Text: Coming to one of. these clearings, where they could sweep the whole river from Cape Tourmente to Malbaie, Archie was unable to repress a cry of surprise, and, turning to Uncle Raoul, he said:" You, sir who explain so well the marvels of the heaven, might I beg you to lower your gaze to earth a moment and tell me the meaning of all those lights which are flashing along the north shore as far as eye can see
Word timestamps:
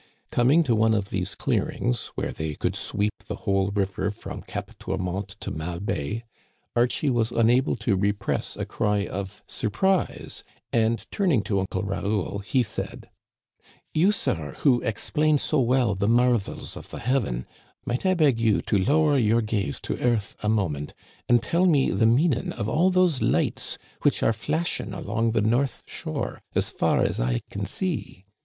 Coming 0.31 0.63
to 0.63 0.73
one 0.75 0.95
of. 0.95 1.11
these 1.11 1.35
clearings, 1.35 2.07
where 2.15 2.31
they 2.31 2.55
could 2.55 2.75
sweep 2.75 3.13
the 3.27 3.35
whole 3.45 3.69
river 3.69 4.09
from 4.09 4.41
Cape 4.41 4.71
Tourmente 4.79 5.35
to 5.41 5.51
Malbaie, 5.51 6.23
Archie 6.75 7.11
was 7.11 7.29
unable 7.31 7.75
to 7.75 7.95
repress 7.95 8.57
a 8.57 8.65
cry 8.65 9.05
of 9.05 9.43
surprise, 9.45 10.43
and, 10.73 11.05
turning 11.11 11.43
to 11.43 11.59
Uncle 11.59 11.83
Raoul, 11.83 12.39
he 12.39 12.63
said:" 12.63 13.11
You, 13.93 14.11
sir 14.11 14.55
who 14.61 14.81
explain 14.81 15.37
so 15.37 15.59
well 15.59 15.93
the 15.93 16.07
marvels 16.09 16.75
of 16.75 16.89
the 16.89 16.97
heaven, 16.97 17.45
might 17.85 18.03
I 18.03 18.15
beg 18.15 18.39
you 18.39 18.63
to 18.63 18.79
lower 18.83 19.19
your 19.19 19.43
gaze 19.43 19.79
to 19.81 19.99
earth 19.99 20.35
a 20.41 20.49
moment 20.49 20.95
and 21.29 21.43
tell 21.43 21.67
me 21.67 21.91
the 21.91 22.07
meaning 22.07 22.53
of 22.53 22.67
all 22.67 22.89
those 22.89 23.21
lights 23.21 23.77
which 24.01 24.23
are 24.23 24.33
flashing 24.33 24.93
along 24.95 25.33
the 25.33 25.41
north 25.41 25.83
shore 25.85 26.41
as 26.55 26.71
far 26.71 27.03
as 27.03 27.19
eye 27.21 27.41
can 27.51 27.65
see 27.65 28.25